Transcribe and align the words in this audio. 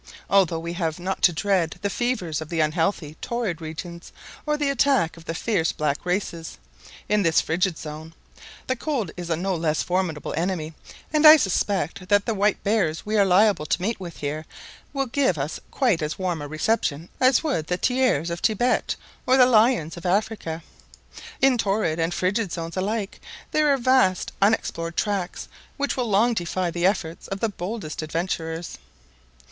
Although 0.31 0.57
we 0.57 0.73
have 0.73 0.97
not 0.97 1.21
to 1.21 1.31
dread 1.31 1.75
the 1.83 1.89
fevers 1.91 2.41
of 2.41 2.49
the 2.49 2.59
unhealthy 2.59 3.17
torrid 3.21 3.61
regions, 3.61 4.11
or 4.47 4.57
the 4.57 4.71
attacks 4.71 5.15
of 5.15 5.25
the 5.25 5.35
fierce 5.35 5.71
black 5.71 6.03
races, 6.07 6.57
in 7.07 7.21
this 7.21 7.39
Frigid 7.39 7.77
Zone, 7.77 8.15
the 8.65 8.75
cold 8.75 9.11
is 9.15 9.29
a 9.29 9.35
no 9.35 9.53
less 9.53 9.83
formidable 9.83 10.33
enemy; 10.35 10.73
and 11.13 11.27
I 11.27 11.37
suspect 11.37 12.09
that 12.09 12.25
the 12.25 12.33
white 12.33 12.63
bears 12.63 13.05
we 13.05 13.15
are 13.15 13.23
liable 13.25 13.67
to 13.67 13.79
meet 13.79 13.99
with 13.99 14.17
here 14.17 14.47
will 14.91 15.05
give 15.05 15.37
us 15.37 15.59
quite 15.69 16.01
as 16.01 16.17
warm 16.17 16.41
a 16.41 16.47
reception 16.47 17.07
as 17.19 17.43
would 17.43 17.67
the 17.67 17.77
tigers 17.77 18.31
of 18.31 18.39
Thibet 18.41 18.95
or 19.27 19.37
the 19.37 19.45
lions 19.45 19.97
of 19.97 20.05
Africa. 20.07 20.63
In 21.43 21.59
Torrid 21.59 21.99
and 21.99 22.11
Frigid 22.11 22.51
Zones 22.51 22.75
alike 22.75 23.21
there 23.51 23.71
are 23.71 23.77
vast 23.77 24.31
unexplored 24.41 24.97
tracts 24.97 25.47
which 25.77 25.95
will 25.95 26.09
long 26.09 26.33
defy 26.33 26.71
the 26.71 26.87
efforts 26.87 27.27
of 27.27 27.39
the 27.39 27.49
boldest 27.49 28.01
adventurers." 28.01 28.79